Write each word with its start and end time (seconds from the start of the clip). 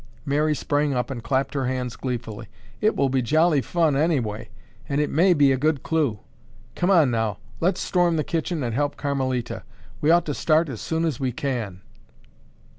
Mary 0.25 0.55
sprang 0.55 0.95
up 0.95 1.11
and 1.11 1.21
clapped 1.23 1.53
her 1.53 1.67
hands 1.67 1.95
gleefully. 1.95 2.47
"It 2.81 2.95
will 2.95 3.07
be 3.07 3.21
jolly 3.21 3.61
fun 3.61 3.95
anyway. 3.95 4.49
And 4.89 4.99
it 4.99 5.11
may 5.11 5.35
be 5.35 5.51
a 5.51 5.57
good 5.57 5.83
clue. 5.83 6.21
Come 6.73 6.89
on 6.89 7.11
now, 7.11 7.37
let's 7.59 7.81
storm 7.81 8.15
the 8.15 8.23
kitchen 8.23 8.63
and 8.63 8.73
help 8.73 8.97
Carmelita. 8.97 9.61
We 10.01 10.09
ought 10.09 10.25
to 10.25 10.33
start 10.33 10.69
as 10.69 10.81
soon 10.81 11.05
as 11.05 11.19
we 11.19 11.31
can." 11.31 11.83